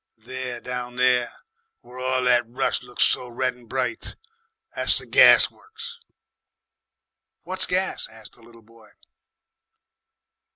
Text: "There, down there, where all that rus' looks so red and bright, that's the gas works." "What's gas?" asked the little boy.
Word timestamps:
"There, 0.17 0.59
down 0.59 0.95
there, 0.95 1.31
where 1.81 1.99
all 1.99 2.23
that 2.23 2.41
rus' 2.49 2.81
looks 2.81 3.03
so 3.03 3.27
red 3.29 3.53
and 3.53 3.69
bright, 3.69 4.15
that's 4.75 4.97
the 4.97 5.05
gas 5.05 5.51
works." 5.51 5.99
"What's 7.43 7.67
gas?" 7.67 8.07
asked 8.09 8.33
the 8.33 8.41
little 8.41 8.63
boy. 8.63 8.89